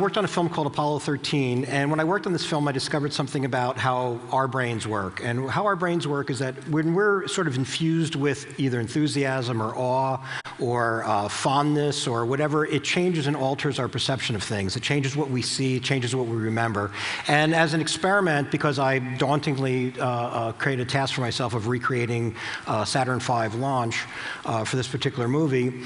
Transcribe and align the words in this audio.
worked 0.00 0.16
on 0.16 0.24
a 0.24 0.28
film 0.28 0.48
called 0.48 0.66
Apollo 0.66 1.00
13, 1.00 1.64
and 1.64 1.90
when 1.90 2.00
I 2.00 2.04
worked 2.04 2.26
on 2.26 2.32
this 2.32 2.44
film, 2.44 2.68
I 2.68 2.72
discovered 2.72 3.12
something 3.12 3.44
about 3.44 3.76
how 3.78 4.20
our 4.30 4.48
brains 4.48 4.86
work. 4.86 5.20
And 5.22 5.48
how 5.48 5.64
our 5.66 5.76
brains 5.76 6.06
work 6.06 6.30
is 6.30 6.38
that 6.38 6.54
when 6.68 6.94
we're 6.94 7.26
sort 7.26 7.46
of 7.46 7.56
infused 7.56 8.14
with 8.14 8.58
either 8.60 8.80
enthusiasm 8.80 9.62
or 9.62 9.74
awe 9.74 10.18
or 10.60 11.04
uh, 11.04 11.28
fondness 11.28 12.06
or 12.06 12.26
whatever, 12.26 12.66
it 12.66 12.84
changes 12.84 13.26
and 13.26 13.36
alters 13.36 13.78
our 13.78 13.88
perception 13.88 14.36
of 14.36 14.42
things. 14.42 14.76
It 14.76 14.82
changes 14.82 15.16
what 15.16 15.30
we 15.30 15.42
see, 15.42 15.80
changes 15.80 16.14
what 16.14 16.26
we 16.26 16.36
remember. 16.36 16.90
And 17.26 17.54
as 17.54 17.74
an 17.74 17.80
experiment, 17.80 18.50
because 18.50 18.78
I 18.78 18.98
dauntingly 18.98 19.98
uh, 19.98 20.04
uh, 20.04 20.52
created 20.52 20.86
a 20.86 20.90
task 20.90 21.14
for 21.14 21.20
myself 21.20 21.54
of 21.54 21.68
recreating 21.68 22.34
uh, 22.66 22.84
Saturn 22.84 23.20
V 23.20 23.48
launch 23.56 24.04
uh, 24.44 24.64
for 24.64 24.76
this 24.76 24.88
particular 24.88 25.28
movie, 25.28 25.84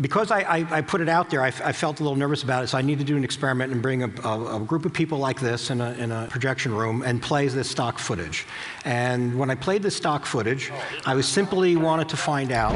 because 0.00 0.30
I, 0.30 0.40
I, 0.40 0.76
I, 0.78 0.80
put 0.80 1.00
it 1.00 1.08
out 1.08 1.30
there, 1.30 1.42
I, 1.42 1.48
I, 1.48 1.72
felt 1.72 2.00
a 2.00 2.02
little 2.02 2.16
nervous 2.16 2.42
about 2.42 2.64
it, 2.64 2.68
so 2.68 2.78
I 2.78 2.82
needed 2.82 3.00
to 3.00 3.12
do 3.12 3.16
an 3.16 3.24
experiment 3.24 3.47
and 3.50 3.82
bring 3.82 4.02
a, 4.02 4.10
a, 4.24 4.56
a, 4.56 4.60
group 4.60 4.84
of 4.84 4.92
people 4.92 5.18
like 5.18 5.40
this 5.40 5.70
in 5.70 5.80
a, 5.80 5.92
in 5.92 6.12
a 6.12 6.26
projection 6.30 6.74
room 6.74 7.02
and 7.02 7.20
play 7.22 7.48
this 7.48 7.68
stock 7.68 7.98
footage. 7.98 8.46
And 8.84 9.38
when 9.38 9.50
I 9.50 9.54
played 9.54 9.82
this 9.82 9.96
stock 9.96 10.26
footage, 10.26 10.70
I 11.06 11.14
was 11.14 11.26
simply 11.26 11.76
wanted 11.76 12.08
to 12.10 12.16
find 12.16 12.52
out 12.52 12.74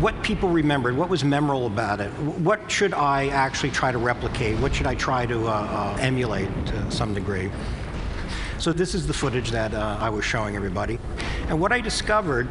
what 0.00 0.20
people 0.22 0.48
remembered, 0.48 0.96
what 0.96 1.10
was 1.10 1.24
memorable 1.24 1.66
about 1.66 2.00
it, 2.00 2.10
what 2.40 2.70
should 2.70 2.94
I 2.94 3.28
actually 3.28 3.70
try 3.70 3.92
to 3.92 3.98
replicate, 3.98 4.58
what 4.58 4.74
should 4.74 4.86
I 4.86 4.94
try 4.94 5.26
to 5.26 5.46
uh, 5.46 5.50
uh, 5.50 5.98
emulate 6.00 6.48
to 6.66 6.90
some 6.90 7.12
degree. 7.12 7.50
So 8.58 8.72
this 8.72 8.94
is 8.94 9.06
the 9.06 9.12
footage 9.12 9.50
that 9.50 9.74
uh, 9.74 9.98
I 10.00 10.08
was 10.10 10.24
showing 10.24 10.56
everybody. 10.56 10.98
And 11.48 11.60
what 11.60 11.72
I 11.72 11.80
discovered 11.80 12.48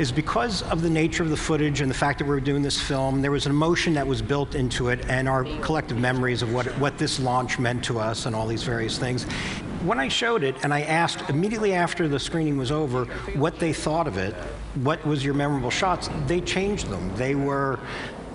is 0.00 0.10
because 0.10 0.62
of 0.62 0.80
the 0.80 0.88
nature 0.88 1.22
of 1.22 1.28
the 1.28 1.36
footage 1.36 1.82
and 1.82 1.90
the 1.90 1.94
fact 1.94 2.18
that 2.18 2.24
we 2.24 2.30
were 2.30 2.40
doing 2.40 2.62
this 2.62 2.80
film, 2.80 3.20
there 3.20 3.30
was 3.30 3.44
an 3.44 3.52
emotion 3.52 3.92
that 3.92 4.06
was 4.06 4.22
built 4.22 4.54
into 4.54 4.88
it 4.88 5.04
and 5.10 5.28
our 5.28 5.44
collective 5.60 5.98
memories 5.98 6.40
of 6.40 6.50
what, 6.54 6.64
what 6.78 6.96
this 6.96 7.20
launch 7.20 7.58
meant 7.58 7.84
to 7.84 7.98
us 7.98 8.24
and 8.24 8.34
all 8.34 8.46
these 8.46 8.62
various 8.62 8.96
things. 8.96 9.24
When 9.84 10.00
I 10.00 10.08
showed 10.08 10.42
it 10.42 10.56
and 10.62 10.72
I 10.72 10.80
asked 10.80 11.28
immediately 11.28 11.74
after 11.74 12.08
the 12.08 12.18
screening 12.18 12.56
was 12.56 12.72
over 12.72 13.04
what 13.34 13.58
they 13.58 13.74
thought 13.74 14.06
of 14.06 14.16
it, 14.16 14.32
what 14.76 15.04
was 15.04 15.22
your 15.22 15.34
memorable 15.34 15.70
shots, 15.70 16.08
they 16.26 16.40
changed 16.40 16.88
them. 16.88 17.14
They 17.16 17.34
were 17.34 17.78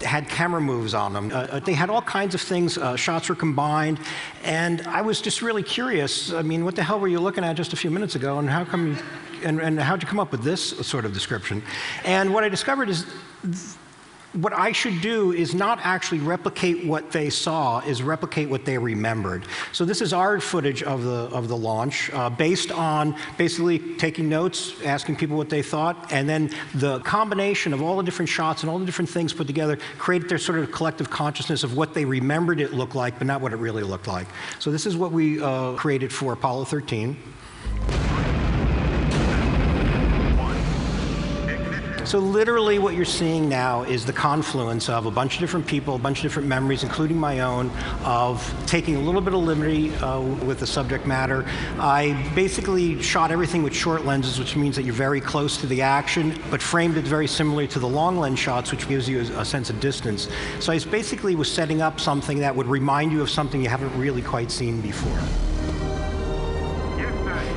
had 0.06 0.30
camera 0.30 0.62
moves 0.62 0.94
on 0.94 1.14
them. 1.14 1.32
Uh, 1.32 1.36
uh, 1.36 1.60
they 1.60 1.74
had 1.74 1.90
all 1.90 2.02
kinds 2.02 2.36
of 2.36 2.42
things. 2.42 2.78
Uh, 2.78 2.96
shots 2.96 3.30
were 3.30 3.36
combined. 3.36 4.00
And 4.44 4.82
I 4.88 5.02
was 5.02 5.22
just 5.22 5.42
really 5.42 5.64
curious. 5.64 6.32
I 6.32 6.42
mean, 6.42 6.64
what 6.64 6.76
the 6.76 6.84
hell 6.84 7.00
were 7.00 7.08
you 7.08 7.20
looking 7.20 7.44
at 7.44 7.56
just 7.56 7.74
a 7.74 7.76
few 7.76 7.92
minutes 7.92 8.16
ago? 8.16 8.40
And 8.40 8.50
how 8.50 8.64
come 8.66 8.88
you, 8.88 8.98
and, 9.44 9.60
and 9.60 9.80
how'd 9.80 10.02
you 10.02 10.08
come 10.08 10.20
up 10.20 10.32
with 10.32 10.44
this 10.44 10.70
sort 10.88 11.06
of 11.06 11.14
description? 11.14 11.62
And 12.04 12.34
what 12.34 12.44
I 12.44 12.50
discovered 12.50 12.90
is 12.90 13.06
what 14.36 14.54
I 14.54 14.72
should 14.72 15.02
do 15.02 15.32
is 15.32 15.56
not 15.56 15.80
actually 15.82 16.20
replicate 16.20 16.86
what 16.86 17.12
they 17.12 17.30
saw, 17.30 17.80
is 17.80 18.04
replicate 18.04 18.50
what 18.50 18.66
they 18.66 18.78
remembered. 18.78 19.46
So 19.72 19.86
this 19.86 20.02
is 20.02 20.12
our 20.14 20.40
footage 20.40 20.84
of 20.84 21.04
the, 21.04 21.30
of 21.36 21.48
the 21.48 21.56
launch, 21.56 22.12
uh, 22.12 22.30
based 22.30 22.72
on 22.72 23.16
basically 23.38 23.96
taking 23.96 24.28
notes, 24.28 24.74
asking 24.84 25.16
people 25.16 25.38
what 25.38 25.50
they 25.50 25.62
thought, 25.62 26.12
and 26.12 26.28
then 26.28 26.50
the 26.76 27.00
combination 27.00 27.74
of 27.74 27.82
all 27.82 27.98
the 27.98 28.04
different 28.04 28.30
shots 28.30 28.64
and 28.64 28.70
all 28.70 28.78
the 28.78 28.86
different 28.86 29.10
things 29.10 29.32
put 29.34 29.48
together 29.48 29.78
created 29.98 30.28
their 30.28 30.38
sort 30.38 30.60
of 30.60 30.72
collective 30.72 31.10
consciousness 31.10 31.64
of 31.64 31.78
what 31.78 31.94
they 31.94 32.04
remembered 32.04 32.60
it 32.60 32.74
looked 32.74 32.96
like, 32.96 33.18
but 33.18 33.28
not 33.28 33.40
what 33.42 33.54
it 33.54 33.58
really 33.58 33.84
looked 33.84 34.08
like. 34.08 34.28
So 34.60 34.72
this 34.72 34.86
is 34.86 34.98
what 34.98 35.12
we 35.12 35.42
uh, 35.42 35.74
created 35.74 36.12
for 36.12 36.34
Apollo 36.34 36.66
13. 36.66 37.16
So 42.06 42.20
literally 42.20 42.78
what 42.78 42.94
you're 42.94 43.04
seeing 43.04 43.50
now 43.50 43.82
is 43.82 44.06
the 44.06 44.14
confluence 44.14 44.90
of 44.90 45.08
a 45.08 45.12
bunch 45.12 45.34
of 45.34 45.40
different 45.40 45.66
people, 45.66 45.96
a 45.96 46.00
bunch 46.00 46.20
of 46.20 46.22
different 46.22 46.48
memories, 46.48 46.84
including 46.84 47.18
my 47.18 47.40
own, 47.40 47.72
of 48.04 48.54
taking 48.68 48.96
a 48.96 49.00
little 49.00 49.22
bit 49.22 49.34
of 49.34 49.40
liberty 49.40 49.92
uh, 49.96 50.22
with 50.22 50.60
the 50.60 50.68
subject 50.68 51.08
matter. 51.08 51.46
I 51.80 52.14
basically 52.36 53.02
shot 53.02 53.32
everything 53.32 53.64
with 53.64 53.74
short 53.74 54.06
lenses, 54.06 54.38
which 54.38 54.56
means 54.56 54.76
that 54.76 54.84
you're 54.84 54.94
very 54.94 55.20
close 55.20 55.58
to 55.58 55.68
the 55.68 55.82
action, 55.82 56.40
but 56.52 56.62
framed 56.62 56.96
it 56.98 57.06
very 57.06 57.26
similarly 57.26 57.68
to 57.70 57.80
the 57.80 57.88
long 57.88 58.18
lens 58.20 58.38
shots, 58.38 58.70
which 58.70 58.88
gives 58.88 59.10
you 59.10 59.22
a, 59.22 59.42
a 59.42 59.46
sense 59.46 59.72
of 59.72 59.80
distance. 59.80 60.30
So 60.60 60.72
I 60.72 60.80
basically 60.80 61.36
was 61.36 61.52
setting 61.52 61.82
up 61.82 62.00
something 62.00 62.38
that 62.38 62.56
would 62.56 62.68
remind 62.68 63.14
you 63.14 63.22
of 63.24 63.32
something 63.32 63.64
you 63.64 63.70
haven't 63.70 63.98
really 64.00 64.22
quite 64.22 64.52
seen 64.52 64.80
before. 64.80 65.20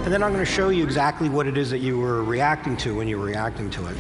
And 0.09 0.15
then 0.15 0.23
I'm 0.23 0.33
going 0.33 0.43
to 0.43 0.51
show 0.51 0.71
you 0.71 0.85
exactly 0.85 1.29
what 1.29 1.47
it 1.47 1.59
is 1.59 1.69
that 1.69 1.81
you 1.81 1.99
were 1.99 2.25
reacting 2.25 2.79
to 2.79 2.97
when 2.97 3.09
you 3.09 3.19
were 3.19 3.27
reacting 3.27 3.69
to 3.73 3.89
it. 3.89 3.97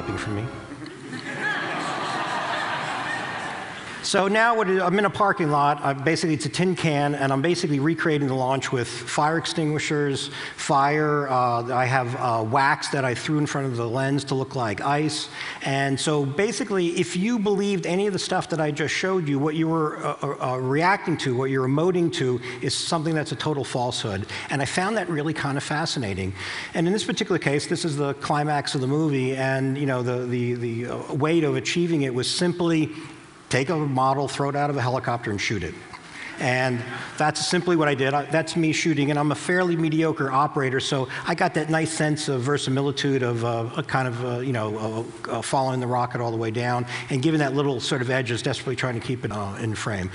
Clapping 0.00 0.16
for 0.16 0.30
me. 0.30 0.49
So 4.10 4.26
now 4.26 4.60
I'm 4.60 4.98
in 4.98 5.04
a 5.04 5.08
parking 5.08 5.52
lot. 5.52 5.78
I'm 5.84 6.02
basically, 6.02 6.34
it's 6.34 6.44
a 6.44 6.48
tin 6.48 6.74
can, 6.74 7.14
and 7.14 7.32
I'm 7.32 7.42
basically 7.42 7.78
recreating 7.78 8.26
the 8.26 8.34
launch 8.34 8.72
with 8.72 8.88
fire 8.88 9.38
extinguishers, 9.38 10.32
fire. 10.56 11.28
Uh, 11.28 11.72
I 11.72 11.84
have 11.84 12.16
uh, 12.16 12.42
wax 12.42 12.88
that 12.88 13.04
I 13.04 13.14
threw 13.14 13.38
in 13.38 13.46
front 13.46 13.68
of 13.68 13.76
the 13.76 13.88
lens 13.88 14.24
to 14.24 14.34
look 14.34 14.56
like 14.56 14.80
ice. 14.80 15.28
And 15.62 16.00
so 16.00 16.26
basically, 16.26 16.88
if 16.98 17.14
you 17.14 17.38
believed 17.38 17.86
any 17.86 18.08
of 18.08 18.12
the 18.12 18.18
stuff 18.18 18.48
that 18.48 18.60
I 18.60 18.72
just 18.72 18.92
showed 18.92 19.28
you, 19.28 19.38
what 19.38 19.54
you 19.54 19.68
were 19.68 20.04
uh, 20.04 20.16
uh, 20.20 20.54
uh 20.54 20.56
reacting 20.56 21.16
to, 21.18 21.36
what 21.36 21.50
you're 21.50 21.68
emoting 21.68 22.12
to, 22.14 22.40
is 22.62 22.76
something 22.76 23.14
that's 23.14 23.30
a 23.30 23.36
total 23.36 23.62
falsehood. 23.62 24.26
And 24.50 24.60
I 24.60 24.64
found 24.64 24.96
that 24.96 25.08
really 25.08 25.34
kind 25.34 25.56
of 25.56 25.62
fascinating. 25.62 26.32
And 26.74 26.88
in 26.88 26.92
this 26.92 27.04
particular 27.04 27.38
case, 27.38 27.68
this 27.68 27.84
is 27.84 27.96
the 27.96 28.14
climax 28.14 28.74
of 28.74 28.80
the 28.80 28.88
movie, 28.88 29.36
and 29.36 29.78
you 29.78 29.86
know 29.86 30.02
the 30.02 30.26
the 30.26 30.54
the 30.54 30.86
uh, 30.86 31.14
way 31.14 31.40
of 31.44 31.54
achieving 31.54 32.02
it 32.02 32.12
was 32.12 32.28
simply 32.28 32.92
take 33.50 33.68
a 33.68 33.76
model, 33.76 34.28
throw 34.28 34.48
it 34.48 34.56
out 34.56 34.70
of 34.70 34.76
a 34.76 34.80
helicopter, 34.80 35.30
and 35.30 35.40
shoot 35.40 35.62
it. 35.62 35.74
And 36.38 36.82
that's 37.18 37.46
simply 37.46 37.76
what 37.76 37.86
I 37.86 37.94
did. 37.94 38.14
That's 38.30 38.56
me 38.56 38.72
shooting, 38.72 39.10
and 39.10 39.18
I'm 39.18 39.30
a 39.30 39.34
fairly 39.34 39.76
mediocre 39.76 40.32
operator, 40.32 40.80
so 40.80 41.06
I 41.26 41.34
got 41.34 41.52
that 41.54 41.68
nice 41.68 41.92
sense 41.92 42.28
of 42.28 42.40
verisimilitude 42.40 43.22
of 43.22 43.44
uh, 43.44 43.68
a 43.76 43.82
kind 43.82 44.08
of, 44.08 44.24
uh, 44.24 44.38
you 44.38 44.52
know, 44.52 45.06
uh, 45.28 45.42
following 45.42 45.80
the 45.80 45.86
rocket 45.86 46.22
all 46.22 46.30
the 46.30 46.38
way 46.38 46.50
down, 46.50 46.86
and 47.10 47.20
giving 47.20 47.40
that 47.40 47.54
little 47.54 47.78
sort 47.78 48.00
of 48.00 48.08
edge 48.08 48.30
is 48.30 48.40
desperately 48.40 48.74
trying 48.74 48.94
to 48.98 49.06
keep 49.06 49.26
it 49.26 49.32
uh, 49.32 49.54
in 49.60 49.74
frame. 49.74 50.10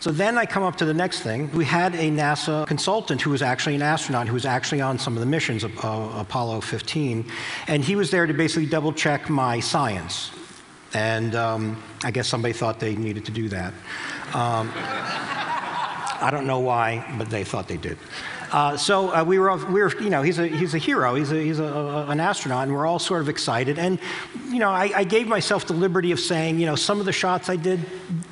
So 0.00 0.10
then 0.10 0.36
I 0.36 0.46
come 0.46 0.64
up 0.64 0.76
to 0.76 0.84
the 0.84 0.94
next 0.94 1.20
thing. 1.20 1.50
We 1.52 1.64
had 1.64 1.94
a 1.94 2.10
NASA 2.10 2.66
consultant 2.66 3.20
who 3.20 3.30
was 3.30 3.42
actually 3.42 3.76
an 3.76 3.82
astronaut 3.82 4.26
who 4.26 4.34
was 4.34 4.46
actually 4.46 4.80
on 4.80 4.98
some 4.98 5.14
of 5.14 5.20
the 5.20 5.26
missions 5.26 5.62
of 5.62 5.76
uh, 5.84 6.10
Apollo 6.14 6.62
15, 6.62 7.24
and 7.68 7.84
he 7.84 7.94
was 7.94 8.10
there 8.10 8.26
to 8.26 8.34
basically 8.34 8.66
double 8.66 8.92
check 8.92 9.30
my 9.30 9.60
science. 9.60 10.32
And 10.94 11.34
um, 11.34 11.82
I 12.02 12.10
guess 12.10 12.28
somebody 12.28 12.54
thought 12.54 12.80
they 12.80 12.96
needed 12.96 13.24
to 13.26 13.32
do 13.32 13.48
that. 13.50 13.74
Um, 14.34 14.72
I 16.20 16.28
don't 16.30 16.46
know 16.46 16.60
why, 16.60 17.04
but 17.18 17.30
they 17.30 17.44
thought 17.44 17.68
they 17.68 17.76
did. 17.76 17.98
Uh, 18.50 18.76
so 18.76 19.14
uh, 19.14 19.22
we, 19.22 19.38
were, 19.38 19.54
we 19.66 19.82
were, 19.82 19.92
you 20.00 20.08
know, 20.08 20.22
he's 20.22 20.38
a, 20.38 20.46
he's 20.46 20.74
a 20.74 20.78
hero, 20.78 21.14
he's, 21.14 21.30
a, 21.32 21.36
he's 21.36 21.58
a, 21.58 21.64
a, 21.64 22.06
an 22.06 22.18
astronaut, 22.18 22.62
and 22.66 22.72
we're 22.74 22.86
all 22.86 22.98
sort 22.98 23.20
of 23.20 23.28
excited. 23.28 23.78
And, 23.78 23.98
you 24.46 24.58
know, 24.58 24.70
I, 24.70 24.90
I 24.94 25.04
gave 25.04 25.28
myself 25.28 25.66
the 25.66 25.74
liberty 25.74 26.12
of 26.12 26.20
saying, 26.20 26.58
you 26.58 26.64
know, 26.64 26.74
some 26.74 26.98
of 26.98 27.04
the 27.04 27.12
shots 27.12 27.50
I 27.50 27.56
did 27.56 27.80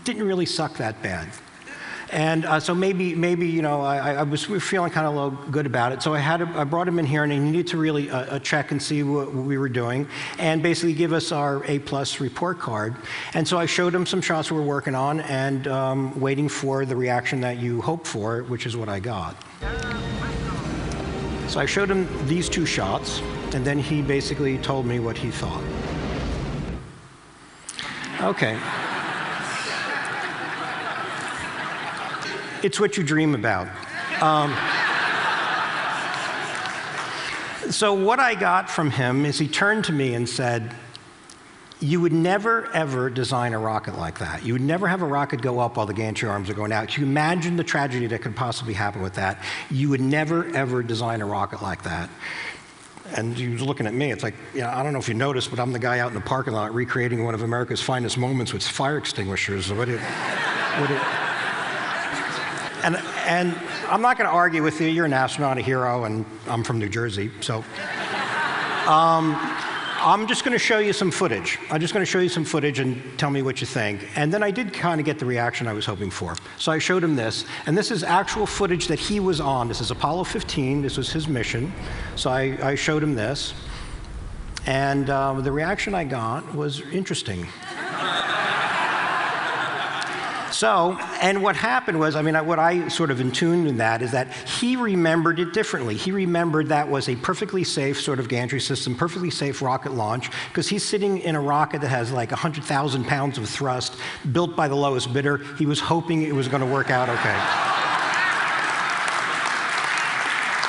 didn't 0.05 0.25
really 0.25 0.47
suck 0.47 0.79
that 0.79 1.03
bad. 1.03 1.29
And 2.11 2.45
uh, 2.45 2.61
so 2.61 2.75
maybe, 2.75 3.15
maybe 3.15 3.47
you 3.47 3.63
know, 3.63 3.81
I, 3.81 4.15
I 4.15 4.23
was 4.23 4.45
feeling 4.45 4.93
kind 4.93 5.07
of 5.07 5.15
a 5.15 5.17
little 5.17 5.51
good 5.51 5.67
about 5.67 5.93
it. 5.93 6.03
So 6.03 6.15
I 6.15 6.19
had, 6.19 6.41
I 6.41 6.65
brought 6.65 6.87
him 6.87 6.99
in 6.99 7.07
here, 7.07 7.25
and 7.25 7.33
he 7.33 7.39
needed 7.39 7.67
to 7.69 7.79
really 7.79 8.11
uh, 8.11 8.37
uh, 8.37 8.39
check 8.39 8.71
and 8.71 8.81
see 8.81 9.03
what, 9.03 9.33
what, 9.33 9.45
we 9.45 9.59
were 9.59 9.69
doing, 9.69 10.07
and 10.39 10.63
basically 10.63 10.95
give 10.95 11.13
us 11.13 11.33
our 11.33 11.65
A 11.65 11.81
plus 11.81 12.21
report 12.21 12.59
card. 12.59 12.95
And 13.35 13.47
so 13.47 13.59
I 13.59 13.67
showed 13.67 13.95
him 13.95 14.07
some 14.07 14.21
shots 14.21 14.51
we 14.51 14.59
were 14.59 14.63
working 14.63 14.95
on, 14.95 15.21
and 15.21 15.67
um, 15.67 16.19
waiting 16.21 16.49
for 16.49 16.85
the 16.85 16.95
reaction 16.95 17.41
that 17.41 17.59
you 17.59 17.81
hope 17.81 18.07
for, 18.07 18.43
which 18.45 18.67
is 18.67 18.77
what 18.77 18.89
I 18.89 19.01
got. 19.01 19.37
So 21.49 21.61
I 21.61 21.67
showed 21.67 21.91
him 21.91 22.09
these 22.29 22.49
two 22.49 22.67
shots, 22.67 23.21
and 23.53 23.65
then 23.65 23.79
he 23.79 24.03
basically 24.03 24.59
told 24.59 24.87
me 24.87 25.01
what 25.01 25.17
he 25.17 25.31
thought. 25.31 25.63
Okay. 28.21 28.59
It's 32.67 32.81
what 32.81 32.97
you 32.97 33.05
dream 33.05 33.37
about. 33.37 33.69
Um, 34.21 34.53
so, 37.71 37.95
what 37.95 38.19
I 38.19 38.35
got 38.35 38.69
from 38.69 38.91
him 38.91 39.25
is 39.25 39.39
he 39.39 39.47
turned 39.47 39.85
to 39.85 39.93
me 39.93 40.15
and 40.15 40.29
said, 40.29 40.75
You 41.79 42.01
would 42.01 42.13
never, 42.13 42.69
ever 42.73 43.09
design 43.09 43.53
a 43.53 43.59
rocket 43.61 43.97
like 43.97 44.19
that. 44.19 44.45
You 44.45 44.55
would 44.55 44.63
never 44.63 44.89
have 44.89 45.01
a 45.01 45.07
rocket 45.07 45.43
go 45.43 45.61
up 45.61 45.77
while 45.77 45.87
the 45.87 45.95
gantry 45.95 46.29
arms 46.29 46.51
are 46.51 46.55
going 46.55 46.73
out. 46.73 46.89
Can 46.89 47.05
you 47.05 47.09
imagine 47.09 47.55
the 47.55 47.63
tragedy 47.63 48.09
that 48.09 48.21
could 48.21 48.35
possibly 48.35 48.75
happen 48.75 49.01
with 49.01 49.15
that? 49.15 49.41
You 49.71 49.89
would 49.91 50.01
never, 50.01 50.47
ever 50.47 50.83
design 50.83 51.21
a 51.21 51.27
rocket 51.27 51.63
like 51.63 51.85
that. 51.85 52.11
And 53.15 53.37
he 53.37 53.47
was 53.47 53.63
looking 53.63 53.87
at 53.87 53.95
me. 53.95 54.11
It's 54.11 54.25
like, 54.25 54.35
I 54.57 54.83
don't 54.83 54.93
know 54.93 54.99
if 54.99 55.07
you 55.07 55.15
noticed, 55.15 55.51
but 55.51 55.61
I'm 55.61 55.71
the 55.71 55.79
guy 55.79 56.01
out 56.01 56.09
in 56.09 56.15
the 56.15 56.21
parking 56.21 56.53
lot 56.53 56.75
recreating 56.75 57.23
one 57.23 57.35
of 57.35 57.43
America's 57.43 57.81
finest 57.81 58.19
moments 58.19 58.53
with 58.53 58.67
fire 58.67 58.99
extinguishers. 58.99 59.73
What 59.73 59.87
you, 59.87 59.99
what 59.99 61.26
and, 63.27 63.59
I'm 63.89 64.03
not 64.03 64.17
going 64.19 64.29
to 64.29 64.35
argue 64.35 64.63
with 64.63 64.81
you. 64.81 64.89
You're 64.89 65.05
an 65.05 65.13
astronaut, 65.13 65.59
a 65.59 65.61
hero, 65.61 66.05
and 66.05 66.25
I'm 66.47 66.65
from 66.65 66.79
New 66.79 66.89
Jersey. 66.89 67.31
So 67.41 67.65
um, 68.87 69.37
I'm 70.01 70.27
just 70.27 70.45
going 70.45 70.53
to 70.53 70.59
show 70.59 70.79
you 70.79 70.93
some 70.93 71.11
footage. 71.11 71.59
I'm 71.71 71.81
just 71.81 71.93
going 71.93 72.05
to 72.05 72.11
show 72.11 72.21
you 72.21 72.29
some 72.29 72.45
footage 72.45 72.79
and 72.79 73.03
tell 73.19 73.31
me 73.31 73.43
what 73.43 73.61
you 73.61 73.67
think. 73.67 74.09
And 74.17 74.33
then 74.33 74.43
I 74.43 74.51
did 74.51 74.73
kind 74.73 75.01
of 75.01 75.05
get 75.05 75.19
the 75.19 75.27
reaction 75.27 75.67
I 75.67 75.73
was 75.73 75.85
hoping 75.85 76.11
for. 76.11 76.37
So 76.59 76.71
I 76.71 76.79
showed 76.79 77.03
him 77.03 77.17
this. 77.17 77.45
And 77.67 77.77
this 77.77 77.91
is 77.91 78.05
actual 78.05 78.47
footage 78.47 78.87
that 78.89 78.99
he 79.01 79.21
was 79.21 79.41
on. 79.41 79.69
This 79.69 79.81
is 79.81 79.91
Apollo 79.91 80.25
15. 80.25 80.83
This 80.83 80.97
was 80.97 81.13
his 81.13 81.27
mission. 81.27 81.73
So 82.15 82.31
I, 82.31 82.57
I 82.63 82.75
showed 82.77 83.03
him 83.03 83.15
this. 83.15 83.55
And 84.67 85.11
uh, 85.11 85.33
the 85.35 85.53
reaction 85.53 85.95
I 85.95 86.05
got 86.05 86.55
was 86.55 86.81
interesting. 86.81 87.47
So, 90.57 90.97
and 91.21 91.43
what 91.43 91.55
happened 91.55 92.01
was, 92.01 92.17
I 92.17 92.23
mean, 92.23 92.35
what 92.47 92.59
I 92.59 92.89
sort 92.89 93.11
of 93.11 93.21
intuned 93.21 93.69
in 93.69 93.77
that 93.77 94.01
is 94.01 94.13
that 94.13 94.33
he 94.33 94.77
remembered 94.77 95.39
it 95.39 95.53
differently. 95.53 95.97
He 95.97 96.13
remembered 96.13 96.69
that 96.69 96.89
was 96.89 97.11
a 97.11 97.17
perfectly 97.17 97.63
safe 97.63 98.01
sort 98.01 98.19
of 98.19 98.31
gantry 98.31 98.61
system, 98.61 98.95
perfectly 98.95 99.29
safe 99.29 99.61
rocket 99.61 99.93
launch, 99.93 100.31
because 100.49 100.67
he's 100.67 100.83
sitting 100.83 101.19
in 101.19 101.37
a 101.37 101.41
rocket 101.43 101.83
that 101.83 101.89
has 101.89 102.11
like 102.11 102.31
100,000 102.31 103.05
pounds 103.05 103.37
of 103.37 103.47
thrust, 103.47 103.97
built 104.33 104.57
by 104.57 104.67
the 104.67 104.75
lowest 104.75 105.13
bidder. 105.13 105.37
He 105.59 105.67
was 105.67 105.79
hoping 105.79 106.23
it 106.23 106.35
was 106.35 106.49
going 106.49 106.63
to 106.63 106.73
work 106.73 106.91
out 106.91 107.11
okay. 107.11 107.96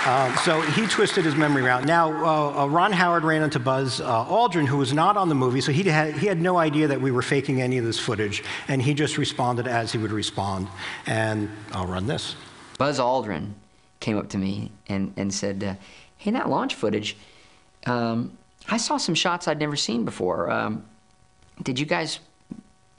Um, 0.07 0.33
so 0.37 0.61
he 0.61 0.87
twisted 0.87 1.25
his 1.25 1.35
memory 1.35 1.63
around. 1.63 1.85
Now, 1.85 2.07
uh, 2.25 2.63
uh, 2.63 2.67
Ron 2.67 2.93
Howard 2.93 3.25
ran 3.25 3.43
into 3.43 3.59
Buzz 3.59 3.99
uh, 3.99 4.23
Aldrin, 4.23 4.65
who 4.65 4.77
was 4.77 4.93
not 4.93 5.17
on 5.17 5.27
the 5.27 5.35
movie, 5.35 5.59
so 5.59 5.73
he 5.73 5.83
had, 5.83 6.13
he 6.13 6.27
had 6.27 6.39
no 6.39 6.55
idea 6.55 6.87
that 6.87 7.01
we 7.01 7.11
were 7.11 7.21
faking 7.21 7.61
any 7.61 7.77
of 7.77 7.83
this 7.83 7.99
footage, 7.99 8.41
and 8.69 8.81
he 8.81 8.93
just 8.93 9.17
responded 9.17 9.67
as 9.67 9.91
he 9.91 9.97
would 9.97 10.13
respond. 10.13 10.69
And 11.07 11.49
I'll 11.73 11.87
run 11.87 12.07
this. 12.07 12.37
Buzz 12.77 12.99
Aldrin 12.99 13.51
came 13.99 14.17
up 14.17 14.29
to 14.29 14.37
me 14.37 14.71
and, 14.87 15.11
and 15.17 15.33
said, 15.33 15.61
uh, 15.61 15.75
Hey, 16.15 16.31
that 16.31 16.47
launch 16.47 16.75
footage, 16.75 17.17
um, 17.85 18.37
I 18.69 18.77
saw 18.77 18.95
some 18.95 19.13
shots 19.13 19.45
I'd 19.45 19.59
never 19.59 19.75
seen 19.75 20.05
before. 20.05 20.49
Um, 20.49 20.85
did 21.63 21.77
you 21.77 21.85
guys, 21.85 22.19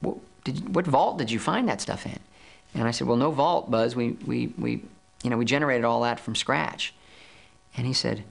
what, 0.01 0.19
did, 0.45 0.75
what 0.75 0.87
vault 0.87 1.17
did 1.17 1.31
you 1.31 1.39
find 1.39 1.71
that 1.71 1.81
stuff 1.81 2.05
in? 2.05 2.19
And 2.75 2.87
I 2.87 2.91
said, 2.91 3.07
Well, 3.07 3.17
no 3.17 3.31
vault, 3.31 3.71
Buzz. 3.71 3.97
We, 3.97 4.11
we, 4.27 4.53
we, 4.59 4.83
you 5.23 5.31
know, 5.31 5.39
we 5.39 5.47
generated 5.47 5.87
all 5.87 6.03
that 6.03 6.21
from 6.21 6.35
scratch. 6.35 6.93
And 7.79 7.87
he 7.87 7.93
said, 7.93 8.25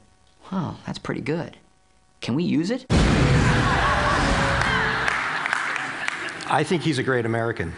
Wow, 0.52 0.76
that's 0.86 1.00
pretty 1.00 1.22
good. 1.22 1.56
Can 2.20 2.36
we 2.36 2.44
use 2.44 2.70
it? 2.70 2.86
I 6.50 6.64
think 6.66 6.84
he's 6.84 6.98
a 6.98 7.04
great 7.04 7.26
American. 7.26 7.72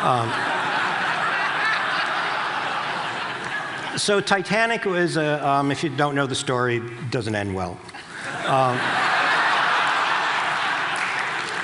Um, 0.00 0.32
so 3.98 4.20
Titanic 4.20 4.84
was, 4.84 5.16
a, 5.16 5.46
um, 5.46 5.70
if 5.72 5.82
you 5.82 5.90
don't 5.90 6.14
know 6.14 6.26
the 6.26 6.34
story, 6.34 6.80
doesn't 7.10 7.34
end 7.34 7.54
well. 7.54 7.78
Um, 8.46 8.78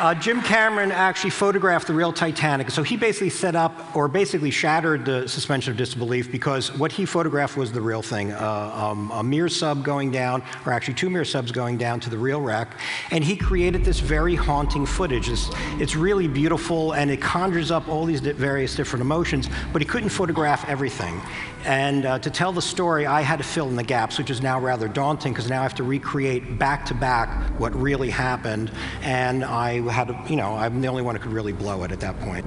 uh, 0.00 0.14
Jim 0.14 0.40
Cameron 0.42 0.92
actually 0.92 1.30
photographed 1.30 1.86
the 1.86 1.92
real 1.92 2.12
Titanic. 2.12 2.70
So 2.70 2.82
he 2.82 2.96
basically 2.96 3.30
set 3.30 3.56
up, 3.56 3.96
or 3.96 4.08
basically 4.08 4.50
shattered 4.50 5.04
the 5.04 5.28
suspension 5.28 5.72
of 5.72 5.76
disbelief 5.76 6.30
because 6.30 6.76
what 6.78 6.92
he 6.92 7.04
photographed 7.04 7.56
was 7.56 7.72
the 7.72 7.80
real 7.80 8.02
thing 8.02 8.32
uh, 8.32 8.72
um, 8.74 9.10
a 9.12 9.22
Mir 9.22 9.48
sub 9.48 9.84
going 9.84 10.10
down, 10.10 10.42
or 10.64 10.72
actually 10.72 10.94
two 10.94 11.10
Mir 11.10 11.24
subs 11.24 11.50
going 11.50 11.76
down 11.76 12.00
to 12.00 12.10
the 12.10 12.18
real 12.18 12.40
wreck. 12.40 12.76
And 13.10 13.24
he 13.24 13.36
created 13.36 13.84
this 13.84 14.00
very 14.00 14.34
haunting 14.34 14.86
footage. 14.86 15.28
It's, 15.28 15.50
it's 15.78 15.96
really 15.96 16.28
beautiful 16.28 16.92
and 16.92 17.10
it 17.10 17.20
conjures 17.20 17.70
up 17.70 17.88
all 17.88 18.04
these 18.04 18.20
various 18.20 18.76
different 18.76 19.00
emotions, 19.00 19.48
but 19.72 19.82
he 19.82 19.86
couldn't 19.86 20.10
photograph 20.10 20.68
everything. 20.68 21.20
And 21.64 22.06
uh, 22.06 22.18
to 22.20 22.30
tell 22.30 22.52
the 22.52 22.62
story, 22.62 23.06
I 23.06 23.20
had 23.20 23.38
to 23.38 23.44
fill 23.44 23.68
in 23.68 23.76
the 23.76 23.82
gaps, 23.82 24.16
which 24.16 24.30
is 24.30 24.40
now 24.40 24.60
rather 24.60 24.86
daunting 24.88 25.32
because 25.32 25.50
now 25.50 25.60
I 25.60 25.62
have 25.64 25.74
to 25.74 25.84
recreate 25.84 26.58
back 26.58 26.86
to 26.86 26.94
back 26.94 27.28
what 27.58 27.74
really 27.74 28.10
happened. 28.10 28.70
And 29.02 29.44
I 29.44 29.80
had 29.88 30.14
you 30.28 30.36
know, 30.36 30.54
I'm 30.54 30.80
the 30.80 30.88
only 30.88 31.02
one 31.02 31.16
who 31.16 31.22
could 31.22 31.32
really 31.32 31.52
blow 31.52 31.82
it 31.84 31.92
at 31.92 32.00
that 32.00 32.18
point. 32.20 32.44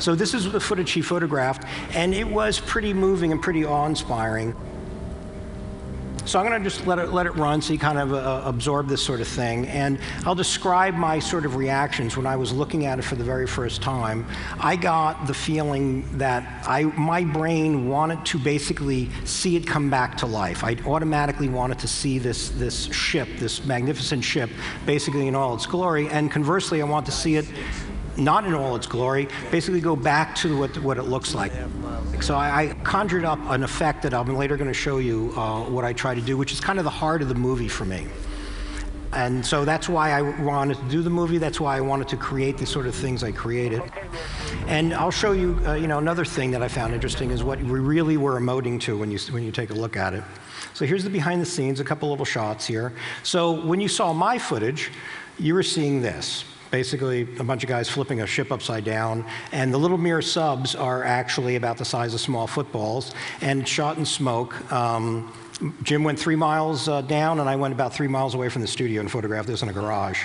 So 0.00 0.14
this 0.14 0.32
is 0.32 0.50
the 0.50 0.60
footage 0.60 0.92
he 0.92 1.02
photographed, 1.02 1.64
and 1.94 2.14
it 2.14 2.28
was 2.28 2.60
pretty 2.60 2.92
moving 2.94 3.32
and 3.32 3.42
pretty 3.42 3.64
awe-inspiring. 3.64 4.54
So 6.28 6.38
I'm 6.38 6.46
going 6.46 6.62
to 6.62 6.68
just 6.68 6.86
let 6.86 6.98
it, 6.98 7.10
let 7.10 7.24
it 7.24 7.34
run 7.36 7.62
so 7.62 7.72
you 7.72 7.78
kind 7.78 7.98
of 7.98 8.12
uh, 8.12 8.42
absorb 8.44 8.86
this 8.86 9.02
sort 9.02 9.22
of 9.22 9.28
thing. 9.28 9.66
And 9.68 9.98
I'll 10.26 10.34
describe 10.34 10.92
my 10.92 11.18
sort 11.18 11.46
of 11.46 11.56
reactions 11.56 12.18
when 12.18 12.26
I 12.26 12.36
was 12.36 12.52
looking 12.52 12.84
at 12.84 12.98
it 12.98 13.02
for 13.02 13.16
the 13.16 13.24
very 13.24 13.46
first 13.46 13.80
time. 13.80 14.26
I 14.60 14.76
got 14.76 15.26
the 15.26 15.32
feeling 15.32 16.04
that 16.18 16.66
I, 16.68 16.82
my 16.82 17.24
brain 17.24 17.88
wanted 17.88 18.26
to 18.26 18.38
basically 18.38 19.08
see 19.24 19.56
it 19.56 19.66
come 19.66 19.88
back 19.88 20.18
to 20.18 20.26
life. 20.26 20.64
I 20.64 20.76
automatically 20.84 21.48
wanted 21.48 21.78
to 21.78 21.88
see 21.88 22.18
this, 22.18 22.50
this 22.50 22.92
ship, 22.92 23.26
this 23.38 23.64
magnificent 23.64 24.22
ship, 24.22 24.50
basically 24.84 25.28
in 25.28 25.34
all 25.34 25.54
its 25.54 25.64
glory. 25.64 26.08
And 26.10 26.30
conversely, 26.30 26.82
I 26.82 26.84
want 26.84 27.06
to 27.06 27.12
see 27.12 27.36
it 27.36 27.46
not 28.18 28.44
in 28.44 28.54
all 28.54 28.76
its 28.76 28.86
glory, 28.86 29.28
basically 29.50 29.80
go 29.80 29.96
back 29.96 30.34
to 30.36 30.58
what, 30.58 30.76
what 30.78 30.98
it 30.98 31.04
looks 31.04 31.34
like. 31.34 31.52
So 32.20 32.34
I, 32.34 32.62
I 32.62 32.74
conjured 32.82 33.24
up 33.24 33.38
an 33.48 33.62
effect 33.62 34.02
that 34.02 34.12
I'm 34.12 34.36
later 34.36 34.56
going 34.56 34.68
to 34.68 34.74
show 34.74 34.98
you 34.98 35.32
uh, 35.36 35.62
what 35.62 35.84
I 35.84 35.92
try 35.92 36.14
to 36.14 36.20
do, 36.20 36.36
which 36.36 36.52
is 36.52 36.60
kind 36.60 36.78
of 36.78 36.84
the 36.84 36.90
heart 36.90 37.22
of 37.22 37.28
the 37.28 37.34
movie 37.34 37.68
for 37.68 37.84
me. 37.84 38.06
And 39.12 39.44
so 39.44 39.64
that's 39.64 39.88
why 39.88 40.10
I 40.10 40.20
wanted 40.20 40.76
to 40.76 40.88
do 40.90 41.02
the 41.02 41.10
movie. 41.10 41.38
That's 41.38 41.58
why 41.58 41.78
I 41.78 41.80
wanted 41.80 42.08
to 42.08 42.16
create 42.16 42.58
the 42.58 42.66
sort 42.66 42.86
of 42.86 42.94
things 42.94 43.24
I 43.24 43.32
created. 43.32 43.82
And 44.66 44.92
I'll 44.92 45.10
show 45.10 45.32
you, 45.32 45.58
uh, 45.66 45.74
you 45.74 45.86
know, 45.86 45.96
another 45.96 46.26
thing 46.26 46.50
that 46.50 46.62
I 46.62 46.68
found 46.68 46.92
interesting 46.92 47.30
is 47.30 47.42
what 47.42 47.58
we 47.58 47.80
really 47.80 48.18
were 48.18 48.38
emoting 48.38 48.78
to 48.82 48.98
when 48.98 49.10
you, 49.10 49.18
when 49.30 49.42
you 49.42 49.50
take 49.50 49.70
a 49.70 49.74
look 49.74 49.96
at 49.96 50.12
it. 50.12 50.22
So 50.74 50.84
here's 50.84 51.04
the 51.04 51.10
behind 51.10 51.40
the 51.40 51.46
scenes, 51.46 51.80
a 51.80 51.84
couple 51.84 52.10
little 52.10 52.26
shots 52.26 52.66
here. 52.66 52.92
So 53.22 53.64
when 53.64 53.80
you 53.80 53.88
saw 53.88 54.12
my 54.12 54.38
footage, 54.38 54.90
you 55.38 55.54
were 55.54 55.62
seeing 55.62 56.02
this 56.02 56.44
basically 56.70 57.22
a 57.38 57.44
bunch 57.44 57.62
of 57.62 57.68
guys 57.68 57.88
flipping 57.88 58.20
a 58.20 58.26
ship 58.26 58.52
upside 58.52 58.84
down. 58.84 59.24
And 59.52 59.72
the 59.72 59.78
little 59.78 59.98
Mir 59.98 60.22
subs 60.22 60.74
are 60.74 61.04
actually 61.04 61.56
about 61.56 61.78
the 61.78 61.84
size 61.84 62.14
of 62.14 62.20
small 62.20 62.46
footballs 62.46 63.14
and 63.40 63.66
shot 63.66 63.98
in 63.98 64.04
smoke. 64.04 64.70
Um, 64.72 65.32
Jim 65.82 66.04
went 66.04 66.18
three 66.18 66.36
miles 66.36 66.88
uh, 66.88 67.00
down, 67.02 67.40
and 67.40 67.48
I 67.48 67.56
went 67.56 67.74
about 67.74 67.92
three 67.92 68.06
miles 68.06 68.34
away 68.34 68.48
from 68.48 68.62
the 68.62 68.68
studio 68.68 69.00
and 69.00 69.10
photographed 69.10 69.48
this 69.48 69.62
in 69.62 69.68
a 69.68 69.72
garage. 69.72 70.24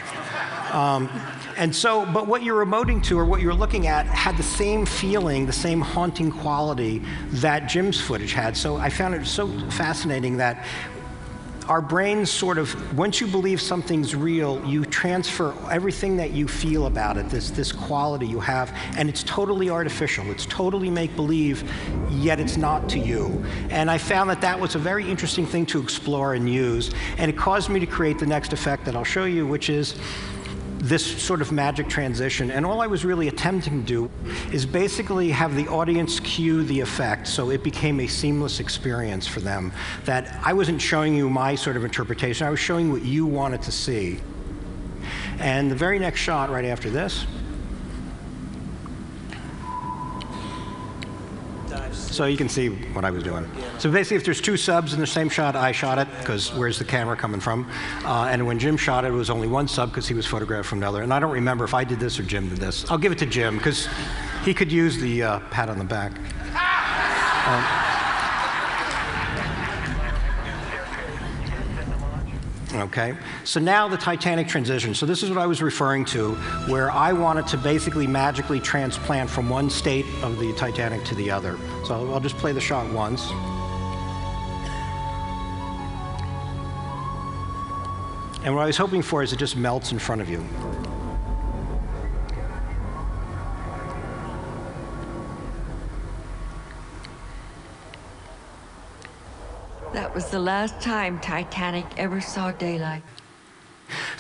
Um, 0.71 1.09
and 1.57 1.75
so, 1.75 2.05
but 2.05 2.27
what 2.27 2.43
you're 2.43 2.65
emoting 2.65 3.03
to 3.05 3.19
or 3.19 3.25
what 3.25 3.41
you're 3.41 3.53
looking 3.53 3.87
at 3.87 4.05
had 4.05 4.37
the 4.37 4.43
same 4.43 4.85
feeling, 4.85 5.45
the 5.45 5.51
same 5.53 5.81
haunting 5.81 6.31
quality 6.31 7.01
that 7.29 7.67
Jim's 7.67 7.99
footage 7.99 8.33
had. 8.33 8.55
So 8.55 8.77
I 8.77 8.89
found 8.89 9.15
it 9.15 9.25
so 9.25 9.47
fascinating 9.71 10.37
that 10.37 10.65
our 11.69 11.81
brains 11.81 12.29
sort 12.29 12.57
of, 12.57 12.97
once 12.97 13.21
you 13.21 13.27
believe 13.27 13.61
something's 13.61 14.15
real, 14.15 14.63
you 14.65 14.85
transfer 14.85 15.53
everything 15.71 16.17
that 16.17 16.31
you 16.31 16.47
feel 16.47 16.87
about 16.87 17.17
it, 17.17 17.29
this, 17.29 17.49
this 17.51 17.71
quality 17.71 18.27
you 18.27 18.39
have, 18.39 18.75
and 18.97 19.09
it's 19.09 19.23
totally 19.23 19.69
artificial. 19.69 20.29
It's 20.31 20.45
totally 20.45 20.89
make 20.89 21.15
believe, 21.15 21.69
yet 22.09 22.39
it's 22.39 22.57
not 22.57 22.89
to 22.89 22.99
you. 22.99 23.43
And 23.69 23.89
I 23.89 23.97
found 23.97 24.29
that 24.29 24.41
that 24.41 24.59
was 24.59 24.75
a 24.75 24.79
very 24.79 25.09
interesting 25.09 25.45
thing 25.45 25.65
to 25.67 25.81
explore 25.81 26.33
and 26.33 26.49
use, 26.51 26.91
and 27.17 27.29
it 27.29 27.37
caused 27.37 27.69
me 27.69 27.79
to 27.79 27.87
create 27.87 28.19
the 28.19 28.25
next 28.25 28.53
effect 28.53 28.85
that 28.85 28.95
I'll 28.95 29.03
show 29.03 29.25
you, 29.25 29.45
which 29.47 29.69
is 29.69 29.95
this 30.83 31.23
sort 31.23 31.41
of 31.41 31.51
magic 31.53 31.87
transition. 31.87 32.51
And 32.51 32.65
all 32.65 32.81
I 32.81 32.87
was 32.87 33.05
really 33.05 33.29
attempting 33.29 33.85
to 33.85 33.87
do 33.87 34.11
is 34.51 34.65
basically 34.65 35.29
have 35.29 35.55
the 35.55 35.65
audience 35.69 36.19
cue 36.19 36.63
the 36.63 36.81
effect 36.81 37.25
so 37.27 37.51
it 37.51 37.63
became 37.63 38.01
a 38.01 38.07
seamless 38.07 38.59
experience 38.59 39.25
for 39.25 39.39
them. 39.39 39.71
That 40.03 40.37
I 40.43 40.51
wasn't 40.51 40.81
showing 40.81 41.15
you 41.15 41.29
my 41.29 41.55
sort 41.55 41.77
of 41.77 41.85
interpretation, 41.85 42.45
I 42.45 42.49
was 42.49 42.59
showing 42.59 42.91
what 42.91 43.03
you 43.03 43.25
wanted 43.25 43.61
to 43.61 43.71
see. 43.71 44.19
And 45.39 45.71
the 45.71 45.75
very 45.75 45.99
next 45.99 46.19
shot, 46.19 46.49
right 46.49 46.65
after 46.65 46.89
this, 46.89 47.25
So 52.13 52.25
you 52.25 52.37
can 52.37 52.47
see 52.47 52.69
what 52.69 53.03
I 53.03 53.09
was 53.09 53.23
doing. 53.23 53.49
So 53.79 53.91
basically, 53.91 54.17
if 54.17 54.23
there's 54.23 54.39
two 54.39 54.55
subs 54.55 54.93
in 54.93 54.99
the 54.99 55.07
same 55.07 55.29
shot, 55.29 55.55
I 55.55 55.71
shot 55.71 55.97
it, 55.97 56.07
because 56.19 56.53
where's 56.53 56.77
the 56.77 56.85
camera 56.85 57.17
coming 57.17 57.39
from? 57.39 57.67
Uh, 58.05 58.27
and 58.29 58.45
when 58.45 58.59
Jim 58.59 58.77
shot 58.77 59.03
it, 59.03 59.07
it 59.07 59.11
was 59.11 59.31
only 59.31 59.47
one 59.47 59.67
sub 59.67 59.89
because 59.89 60.07
he 60.07 60.13
was 60.13 60.27
photographed 60.27 60.69
from 60.69 60.77
another. 60.77 61.01
And 61.01 61.11
I 61.11 61.19
don't 61.19 61.31
remember 61.31 61.65
if 61.65 61.73
I 61.73 61.83
did 61.83 61.99
this 61.99 62.19
or 62.19 62.23
Jim 62.23 62.49
did 62.49 62.59
this. 62.59 62.89
I'll 62.91 62.99
give 62.99 63.11
it 63.11 63.17
to 63.17 63.25
Jim, 63.25 63.57
because 63.57 63.87
he 64.45 64.53
could 64.53 64.71
use 64.71 64.97
the 64.97 65.23
uh, 65.23 65.39
pat 65.49 65.69
on 65.69 65.79
the 65.79 65.83
back. 65.83 66.11
Um, 67.47 68.02
Okay, 72.75 73.15
so 73.43 73.59
now 73.59 73.87
the 73.87 73.97
Titanic 73.97 74.47
transition. 74.47 74.95
So 74.95 75.05
this 75.05 75.21
is 75.21 75.29
what 75.29 75.37
I 75.37 75.45
was 75.45 75.61
referring 75.61 76.05
to, 76.05 76.33
where 76.67 76.89
I 76.89 77.13
wanted 77.13 77.45
to 77.47 77.57
basically 77.57 78.07
magically 78.07 78.59
transplant 78.59 79.29
from 79.29 79.47
one 79.47 79.69
state 79.69 80.07
of 80.23 80.39
the 80.39 80.53
Titanic 80.53 81.03
to 81.05 81.15
the 81.15 81.29
other. 81.29 81.57
So 81.85 82.11
I'll 82.11 82.19
just 82.19 82.37
play 82.37 82.51
the 82.51 82.59
shot 82.59 82.91
once. 82.91 83.29
And 88.43 88.55
what 88.55 88.63
I 88.63 88.65
was 88.65 88.77
hoping 88.77 89.03
for 89.03 89.21
is 89.21 89.33
it 89.33 89.37
just 89.37 89.55
melts 89.55 89.91
in 89.91 89.99
front 89.99 90.21
of 90.21 90.29
you. 90.29 90.43
That 99.93 100.15
was 100.15 100.31
the 100.31 100.39
last 100.39 100.81
time 100.81 101.19
Titanic 101.19 101.85
ever 101.97 102.19
saw 102.19 102.51
daylight. 102.51 103.03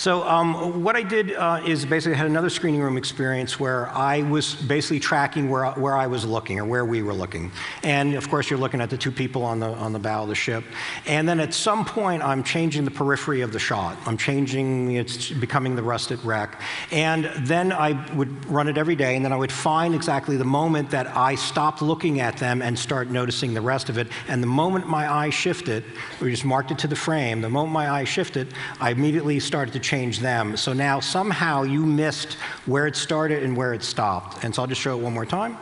So 0.03 0.27
um, 0.27 0.83
what 0.83 0.97
I 0.97 1.01
did 1.01 1.31
uh, 1.31 1.61
is 1.65 1.85
basically 1.85 2.17
had 2.17 2.27
another 2.27 2.49
screening 2.49 2.81
room 2.81 2.97
experience 2.97 3.57
where 3.57 3.87
I 3.91 4.23
was 4.23 4.53
basically 4.53 4.99
tracking 4.99 5.49
where, 5.49 5.71
where 5.75 5.95
I 5.95 6.07
was 6.07 6.25
looking 6.25 6.59
or 6.59 6.65
where 6.65 6.83
we 6.83 7.01
were 7.01 7.13
looking. 7.13 7.53
And 7.83 8.13
of 8.15 8.29
course, 8.29 8.49
you're 8.49 8.59
looking 8.59 8.81
at 8.81 8.89
the 8.89 8.97
two 8.97 9.13
people 9.13 9.45
on 9.45 9.61
the, 9.61 9.67
on 9.67 9.93
the 9.93 9.99
bow 9.99 10.23
of 10.23 10.27
the 10.27 10.35
ship. 10.35 10.65
And 11.05 11.25
then 11.25 11.39
at 11.39 11.53
some 11.53 11.85
point, 11.85 12.21
I'm 12.21 12.43
changing 12.43 12.83
the 12.83 12.91
periphery 12.91 13.39
of 13.39 13.53
the 13.53 13.59
shot. 13.59 13.97
I'm 14.05 14.17
changing, 14.17 14.91
it's 14.91 15.29
becoming 15.29 15.73
the 15.73 15.83
rusted 15.83 16.21
wreck. 16.25 16.59
And 16.91 17.31
then 17.47 17.71
I 17.71 17.93
would 18.13 18.45
run 18.47 18.67
it 18.67 18.77
every 18.77 18.97
day, 18.97 19.15
and 19.15 19.23
then 19.23 19.31
I 19.31 19.37
would 19.37 19.53
find 19.53 19.95
exactly 19.95 20.35
the 20.35 20.43
moment 20.43 20.89
that 20.89 21.15
I 21.15 21.35
stopped 21.35 21.81
looking 21.81 22.19
at 22.19 22.35
them 22.35 22.61
and 22.61 22.77
start 22.77 23.09
noticing 23.09 23.53
the 23.53 23.61
rest 23.61 23.87
of 23.87 23.97
it. 23.97 24.09
And 24.27 24.43
the 24.43 24.47
moment 24.47 24.85
my 24.85 25.09
eye 25.09 25.29
shifted, 25.29 25.85
we 26.19 26.29
just 26.29 26.43
marked 26.43 26.71
it 26.71 26.79
to 26.79 26.89
the 26.89 26.95
frame, 26.97 27.39
the 27.39 27.49
moment 27.49 27.71
my 27.71 27.89
eye 27.89 28.03
shifted, 28.03 28.53
I 28.81 28.89
immediately 28.89 29.39
started 29.39 29.71
to 29.71 29.79
change 29.79 29.92
them. 29.93 30.57
So 30.57 30.73
now 30.73 30.99
somehow 30.99 31.61
you 31.61 31.85
missed 31.85 32.33
where 32.65 32.87
it 32.87 32.95
started 32.95 33.43
and 33.43 33.55
where 33.55 33.73
it 33.73 33.83
stopped. 33.83 34.43
And 34.43 34.53
so 34.53 34.63
I'll 34.63 34.67
just 34.67 34.81
show 34.81 34.97
it 34.97 35.03
one 35.03 35.13
more 35.13 35.25
time. 35.25 35.55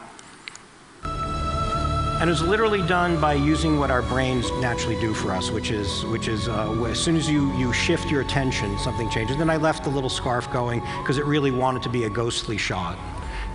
And 1.03 2.29
it 2.29 2.33
was 2.33 2.41
literally 2.41 2.81
done 2.87 3.19
by 3.19 3.33
using 3.33 3.77
what 3.77 3.91
our 3.91 4.03
brains 4.03 4.49
naturally 4.61 4.97
do 5.01 5.13
for 5.13 5.31
us, 5.31 5.51
which 5.51 5.69
is, 5.69 6.05
which 6.05 6.29
is 6.29 6.47
uh, 6.47 6.71
as 6.83 6.97
soon 6.97 7.17
as 7.17 7.29
you, 7.29 7.51
you 7.57 7.73
shift 7.73 8.09
your 8.09 8.21
attention, 8.21 8.77
something 8.77 9.09
changes. 9.09 9.35
Then 9.35 9.49
I 9.49 9.57
left 9.57 9.83
the 9.83 9.89
little 9.89 10.09
scarf 10.09 10.49
going 10.53 10.79
because 11.01 11.17
it 11.17 11.25
really 11.25 11.51
wanted 11.51 11.83
to 11.83 11.89
be 11.89 12.05
a 12.05 12.09
ghostly 12.09 12.57
shot. 12.57 12.97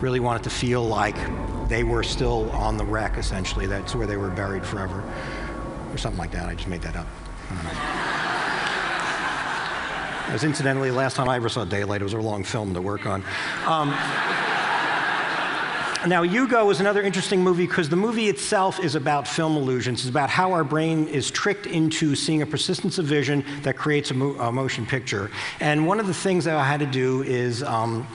Really 0.00 0.20
wanted 0.20 0.42
to 0.42 0.50
feel 0.50 0.84
like 0.84 1.16
they 1.68 1.84
were 1.84 2.02
still 2.02 2.50
on 2.50 2.76
the 2.76 2.84
wreck, 2.84 3.16
essentially. 3.16 3.66
That's 3.66 3.94
where 3.94 4.06
they 4.06 4.18
were 4.18 4.30
buried 4.30 4.66
forever. 4.66 5.02
Or 5.90 5.96
something 5.96 6.18
like 6.18 6.32
that. 6.32 6.46
I 6.46 6.54
just 6.54 6.68
made 6.68 6.82
that 6.82 6.96
up. 6.96 7.06
As 10.28 10.42
incidentally, 10.42 10.90
the 10.90 10.96
last 10.96 11.14
time 11.14 11.28
I 11.28 11.36
ever 11.36 11.48
saw 11.48 11.64
daylight, 11.64 12.00
it 12.00 12.04
was 12.04 12.12
a 12.12 12.18
long 12.18 12.42
film 12.42 12.74
to 12.74 12.82
work 12.82 13.06
on. 13.06 13.22
Um, 13.64 13.94
now, 16.04 16.22
Hugo 16.22 16.68
is 16.70 16.80
another 16.80 17.02
interesting 17.02 17.42
movie 17.42 17.66
because 17.66 17.88
the 17.88 17.96
movie 17.96 18.28
itself 18.28 18.78
is 18.80 18.94
about 18.94 19.26
film 19.26 19.56
illusions. 19.56 20.00
It's 20.00 20.10
about 20.10 20.28
how 20.28 20.52
our 20.52 20.62
brain 20.62 21.08
is 21.08 21.30
tricked 21.30 21.66
into 21.66 22.14
seeing 22.14 22.42
a 22.42 22.46
persistence 22.46 22.98
of 22.98 23.06
vision 23.06 23.44
that 23.62 23.76
creates 23.76 24.10
a, 24.10 24.14
mo- 24.14 24.36
a 24.38 24.52
motion 24.52 24.84
picture. 24.84 25.30
And 25.58 25.86
one 25.86 25.98
of 25.98 26.06
the 26.06 26.14
things 26.14 26.44
that 26.44 26.56
I 26.56 26.64
had 26.64 26.80
to 26.80 26.86
do 26.86 27.22
is 27.22 27.62
um, 27.62 28.06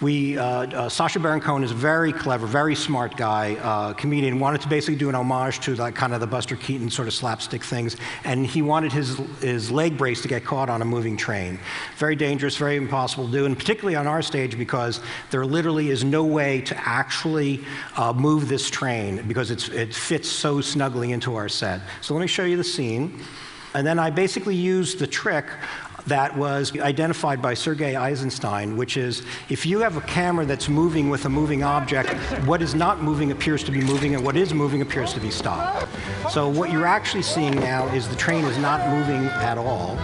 we, 0.00 0.38
uh, 0.38 0.44
uh, 0.44 0.88
Sacha 0.88 1.18
Baron 1.18 1.40
Cohen 1.40 1.64
is 1.64 1.70
a 1.70 1.74
very 1.74 2.12
clever, 2.12 2.46
very 2.46 2.74
smart 2.74 3.16
guy, 3.16 3.54
uh, 3.62 3.94
comedian, 3.94 4.38
wanted 4.38 4.60
to 4.60 4.68
basically 4.68 4.96
do 4.96 5.08
an 5.08 5.14
homage 5.14 5.60
to 5.60 5.74
like 5.76 5.94
kind 5.94 6.12
of 6.12 6.20
the 6.20 6.26
Buster 6.26 6.56
Keaton 6.56 6.90
sort 6.90 7.08
of 7.08 7.14
slapstick 7.14 7.64
things. 7.64 7.96
And 8.24 8.46
he 8.46 8.60
wanted 8.60 8.92
his, 8.92 9.16
his 9.40 9.70
leg 9.70 9.96
brace 9.96 10.20
to 10.22 10.28
get 10.28 10.44
caught 10.44 10.68
on 10.68 10.82
a 10.82 10.84
moving 10.84 11.16
train. 11.16 11.58
Very 11.96 12.16
dangerous, 12.16 12.56
very 12.56 12.76
impossible 12.76 13.26
to 13.26 13.32
do, 13.32 13.46
and 13.46 13.56
particularly 13.56 13.96
on 13.96 14.06
our 14.06 14.22
stage 14.22 14.58
because 14.58 15.00
there 15.30 15.44
literally 15.46 15.90
is 15.90 16.04
no 16.04 16.22
way 16.22 16.60
to 16.60 16.76
actually 16.86 17.29
uh, 17.96 18.12
move 18.12 18.48
this 18.48 18.68
train 18.70 19.22
because 19.28 19.50
it 19.50 19.94
fits 19.94 20.28
so 20.28 20.60
snugly 20.60 21.12
into 21.12 21.36
our 21.36 21.48
set. 21.48 21.80
So 22.00 22.14
let 22.14 22.20
me 22.20 22.26
show 22.26 22.44
you 22.44 22.56
the 22.56 22.64
scene. 22.64 23.20
And 23.74 23.86
then 23.86 23.98
I 23.98 24.10
basically 24.10 24.56
used 24.56 24.98
the 24.98 25.06
trick 25.06 25.46
that 26.06 26.36
was 26.36 26.76
identified 26.78 27.40
by 27.40 27.54
Sergei 27.54 27.94
Eisenstein, 27.94 28.76
which 28.76 28.96
is 28.96 29.22
if 29.48 29.64
you 29.66 29.80
have 29.80 29.96
a 29.96 30.00
camera 30.02 30.44
that's 30.44 30.68
moving 30.68 31.10
with 31.10 31.24
a 31.24 31.28
moving 31.28 31.62
object, 31.62 32.10
what 32.46 32.62
is 32.62 32.74
not 32.74 33.02
moving 33.02 33.32
appears 33.32 33.62
to 33.64 33.70
be 33.70 33.80
moving, 33.80 34.14
and 34.14 34.24
what 34.24 34.36
is 34.36 34.52
moving 34.52 34.82
appears 34.82 35.12
to 35.14 35.20
be 35.20 35.30
stopped. 35.30 35.86
So 36.30 36.48
what 36.48 36.72
you're 36.72 36.86
actually 36.86 37.22
seeing 37.22 37.54
now 37.54 37.86
is 37.94 38.08
the 38.08 38.16
train 38.16 38.44
is 38.44 38.58
not 38.58 38.88
moving 38.88 39.26
at 39.26 39.58
all, 39.58 39.98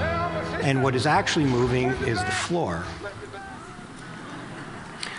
and 0.62 0.82
what 0.82 0.94
is 0.94 1.06
actually 1.06 1.46
moving 1.46 1.88
is 2.06 2.18
the 2.18 2.30
floor. 2.30 2.84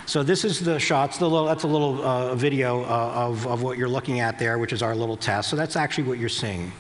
So 0.08 0.24
this 0.24 0.46
is 0.46 0.62
the 0.62 0.80
shots. 0.80 1.18
The 1.18 1.30
little, 1.30 1.46
that's 1.46 1.64
a 1.64 1.68
little 1.68 2.02
uh, 2.02 2.34
video 2.34 2.84
uh, 2.86 3.12
of, 3.14 3.46
of 3.46 3.62
what 3.62 3.78
you're 3.78 3.90
looking 3.90 4.22
at 4.22 4.40
there, 4.40 4.58
which 4.58 4.72
is 4.72 4.82
our 4.82 4.96
little 4.96 5.18
test. 5.18 5.50
So 5.50 5.58
that's 5.58 5.76
actually 5.76 6.06
what 6.06 6.18
you're 6.18 6.30
seeing. 6.30 6.72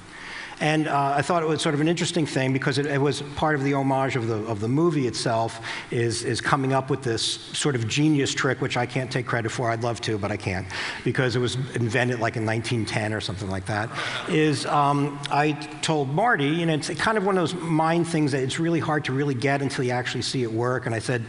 And 0.59 0.87
uh, 0.87 1.13
I 1.15 1.21
thought 1.21 1.43
it 1.43 1.45
was 1.45 1.61
sort 1.61 1.75
of 1.75 1.81
an 1.81 1.87
interesting 1.87 2.25
thing 2.25 2.51
because 2.51 2.79
it, 2.79 2.87
it, 2.87 2.99
was 2.99 3.21
part 3.35 3.53
of 3.53 3.63
the 3.63 3.73
homage 3.75 4.15
of 4.15 4.27
the, 4.27 4.37
of 4.45 4.59
the 4.59 4.67
movie 4.67 5.05
itself 5.05 5.61
is, 5.91 6.23
is 6.23 6.41
coming 6.41 6.73
up 6.73 6.89
with 6.89 7.03
this 7.03 7.23
sort 7.23 7.75
of 7.75 7.87
genius 7.87 8.33
trick, 8.33 8.59
which 8.59 8.75
I 8.75 8.87
can't 8.87 9.11
take 9.11 9.27
credit 9.27 9.49
for. 9.49 9.69
I'd 9.69 9.83
love 9.83 10.01
to, 10.01 10.17
but 10.17 10.31
I 10.31 10.37
can't 10.37 10.65
because 11.03 11.35
it 11.35 11.39
was 11.39 11.55
invented 11.75 12.19
like 12.19 12.37
in 12.37 12.45
1910 12.45 13.13
or 13.13 13.21
something 13.21 13.49
like 13.49 13.67
that. 13.67 13.89
Is 14.29 14.65
um, 14.65 15.19
I 15.29 15.51
told 15.81 16.09
Marty, 16.09 16.47
you 16.47 16.65
know, 16.65 16.73
it's 16.73 16.89
kind 16.95 17.19
of 17.19 17.25
one 17.25 17.37
of 17.37 17.41
those 17.41 17.53
mind 17.61 18.07
things 18.07 18.31
that 18.31 18.41
it's 18.41 18.59
really 18.59 18.79
hard 18.79 19.05
to 19.05 19.13
really 19.13 19.35
get 19.35 19.61
until 19.61 19.83
you 19.83 19.91
actually 19.91 20.23
see 20.23 20.41
it 20.41 20.51
work. 20.51 20.87
And 20.87 20.95
I 20.95 20.99
said, 20.99 21.23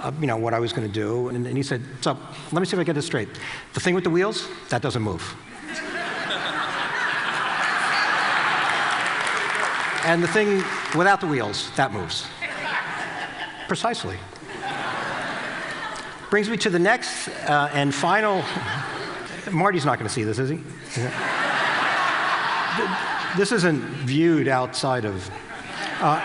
uh, 0.00 0.12
you 0.20 0.26
know, 0.26 0.36
what 0.36 0.52
I 0.52 0.58
was 0.58 0.74
going 0.74 0.86
to 0.86 0.92
do. 0.92 1.28
And, 1.28 1.46
and 1.46 1.56
he 1.56 1.62
said, 1.62 1.80
so 2.02 2.18
let 2.52 2.60
me 2.60 2.66
see 2.66 2.76
if 2.76 2.80
I 2.80 2.84
get 2.84 2.94
this 2.94 3.06
straight. 3.06 3.28
The 3.72 3.80
thing 3.80 3.94
with 3.94 4.04
the 4.04 4.10
wheels, 4.10 4.46
that 4.68 4.82
doesn't 4.82 5.02
move. 5.02 5.34
And 10.04 10.22
the 10.22 10.28
thing 10.28 10.62
without 10.96 11.20
the 11.20 11.26
wheels, 11.26 11.70
that 11.76 11.92
moves. 11.92 12.26
Precisely. 13.68 14.18
Brings 16.30 16.50
me 16.50 16.56
to 16.58 16.70
the 16.70 16.78
next 16.78 17.28
uh, 17.28 17.70
and 17.72 17.94
final. 17.94 18.44
Marty's 19.50 19.84
not 19.84 19.98
going 19.98 20.08
to 20.08 20.12
see 20.12 20.24
this, 20.24 20.38
is 20.38 20.50
he? 20.50 20.60
this 23.36 23.52
isn't 23.52 23.80
viewed 24.04 24.48
outside 24.48 25.04
of. 25.04 25.30
Uh, 26.00 26.20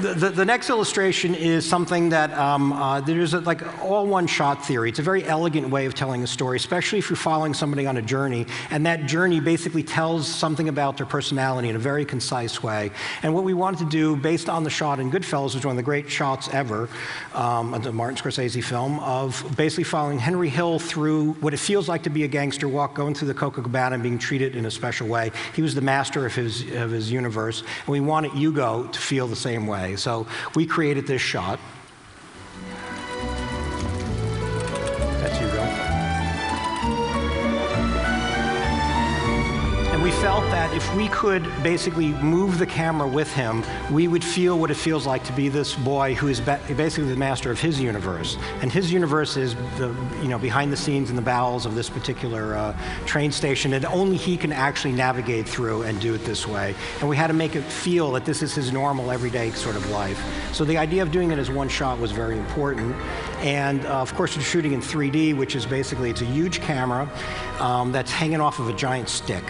the, 0.00 0.30
the, 0.30 0.44
next 0.44 0.70
illustration 0.70 1.34
is 1.34 1.68
something 1.68 2.08
that 2.08 2.32
um, 2.32 2.72
uh, 2.72 3.00
there's 3.00 3.34
a, 3.34 3.40
like 3.40 3.62
all 3.82 4.06
one 4.06 4.26
shot 4.26 4.64
theory. 4.64 4.88
It's 4.88 4.98
a 4.98 5.02
very 5.02 5.24
elegant 5.24 5.68
way 5.68 5.86
of 5.86 5.94
telling 5.94 6.22
a 6.22 6.26
story, 6.26 6.56
especially 6.56 6.98
if 6.98 7.10
you're 7.10 7.16
following 7.16 7.54
somebody 7.54 7.86
on 7.86 7.96
a 7.96 8.02
journey. 8.02 8.46
And 8.70 8.86
that 8.86 9.06
journey 9.06 9.40
basically 9.40 9.82
tells 9.82 10.26
something 10.26 10.68
about 10.68 10.96
their 10.96 11.06
personality 11.06 11.68
in 11.68 11.76
a 11.76 11.78
very 11.78 12.04
concise 12.04 12.62
way. 12.62 12.90
And 13.22 13.34
what 13.34 13.44
we 13.44 13.54
wanted 13.54 13.80
to 13.80 13.90
do, 13.90 14.16
based 14.16 14.48
on 14.48 14.64
the 14.64 14.70
shot 14.70 15.00
in 15.00 15.10
Goodfellas, 15.10 15.46
which 15.46 15.56
is 15.56 15.64
one 15.64 15.72
of 15.72 15.76
the 15.76 15.82
great 15.82 16.10
shots 16.10 16.48
ever, 16.52 16.88
um, 17.34 17.78
the 17.82 17.92
Martin 17.92 18.16
Scorsese 18.16 18.62
film, 18.62 18.98
of 19.00 19.44
basically 19.56 19.84
following 19.84 20.18
Henry 20.18 20.48
Hill 20.48 20.78
through 20.78 21.34
what 21.34 21.54
it 21.54 21.58
feels 21.58 21.88
like 21.88 22.02
to 22.04 22.10
be 22.10 22.24
a 22.24 22.28
gangster 22.28 22.68
walk, 22.68 22.94
going 22.94 23.14
through 23.14 23.28
the 23.28 23.34
Copacabana 23.34 23.94
and 23.94 24.02
being 24.02 24.18
treated 24.18 24.56
in 24.56 24.66
a 24.66 24.70
special 24.70 25.06
way. 25.06 25.30
He 25.54 25.62
was 25.62 25.74
the 25.74 25.80
master 25.80 26.26
of 26.26 26.34
his, 26.34 26.62
of 26.72 26.90
his 26.90 27.10
universe. 27.12 27.60
And 27.60 27.88
we 27.88 28.00
wanted 28.00 28.32
Hugo 28.32 28.86
to 28.86 28.98
feel 28.98 29.26
the 29.26 29.36
same 29.36 29.66
way. 29.66 29.89
So 29.96 30.26
we 30.54 30.66
created 30.66 31.06
this 31.06 31.22
shot. 31.22 31.58
Felt 40.20 40.44
that 40.50 40.70
if 40.74 40.94
we 40.94 41.08
could 41.08 41.42
basically 41.62 42.08
move 42.08 42.58
the 42.58 42.66
camera 42.66 43.08
with 43.08 43.32
him, 43.32 43.64
we 43.90 44.06
would 44.06 44.22
feel 44.22 44.58
what 44.58 44.70
it 44.70 44.74
feels 44.74 45.06
like 45.06 45.24
to 45.24 45.32
be 45.32 45.48
this 45.48 45.74
boy 45.76 46.14
who 46.14 46.28
is 46.28 46.42
basically 46.42 47.08
the 47.08 47.16
master 47.16 47.50
of 47.50 47.58
his 47.58 47.80
universe. 47.80 48.36
And 48.60 48.70
his 48.70 48.92
universe 48.92 49.38
is 49.38 49.54
the, 49.78 49.96
you 50.20 50.28
know, 50.28 50.38
behind 50.38 50.70
the 50.70 50.76
scenes 50.76 51.08
in 51.08 51.16
the 51.16 51.22
bowels 51.22 51.64
of 51.64 51.74
this 51.74 51.88
particular 51.88 52.54
uh, 52.54 52.76
train 53.06 53.32
station, 53.32 53.72
and 53.72 53.82
only 53.86 54.18
he 54.18 54.36
can 54.36 54.52
actually 54.52 54.92
navigate 54.92 55.48
through 55.48 55.84
and 55.84 55.98
do 56.02 56.12
it 56.12 56.22
this 56.26 56.46
way. 56.46 56.74
And 57.00 57.08
we 57.08 57.16
had 57.16 57.28
to 57.28 57.32
make 57.32 57.56
it 57.56 57.62
feel 57.62 58.12
that 58.12 58.26
this 58.26 58.42
is 58.42 58.54
his 58.54 58.72
normal, 58.72 59.10
everyday 59.10 59.52
sort 59.52 59.74
of 59.74 59.88
life. 59.88 60.22
So 60.52 60.66
the 60.66 60.76
idea 60.76 61.00
of 61.00 61.10
doing 61.10 61.30
it 61.30 61.38
as 61.38 61.50
one 61.50 61.70
shot 61.70 61.98
was 61.98 62.12
very 62.12 62.36
important. 62.36 62.94
And 63.38 63.86
uh, 63.86 64.02
of 64.02 64.14
course, 64.14 64.36
we're 64.36 64.42
shooting 64.42 64.72
in 64.72 64.82
3D, 64.82 65.34
which 65.34 65.56
is 65.56 65.64
basically 65.64 66.10
it's 66.10 66.20
a 66.20 66.26
huge 66.26 66.60
camera 66.60 67.08
um, 67.58 67.90
that's 67.90 68.10
hanging 68.10 68.42
off 68.42 68.58
of 68.58 68.68
a 68.68 68.74
giant 68.74 69.08
stick. 69.08 69.44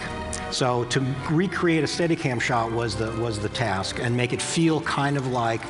So 0.51 0.83
to 0.85 0.99
recreate 1.29 1.83
a 1.83 1.87
Steadicam 1.87 2.41
shot 2.41 2.71
was 2.71 2.95
the 2.95 3.11
was 3.13 3.39
the 3.39 3.49
task, 3.49 3.99
and 3.99 4.15
make 4.15 4.33
it 4.33 4.41
feel 4.41 4.81
kind 4.81 5.17
of 5.17 5.27
like 5.27 5.61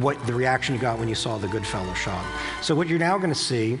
what 0.00 0.24
the 0.26 0.34
reaction 0.34 0.74
you 0.74 0.80
got 0.80 0.98
when 0.98 1.08
you 1.08 1.14
saw 1.14 1.38
the 1.38 1.46
Goodfellas 1.46 1.96
shot. 1.96 2.24
So 2.60 2.74
what 2.74 2.88
you're 2.88 2.98
now 2.98 3.16
going 3.18 3.32
to 3.32 3.38
see 3.38 3.78